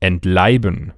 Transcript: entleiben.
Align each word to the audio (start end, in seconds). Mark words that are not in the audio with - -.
entleiben. 0.00 0.92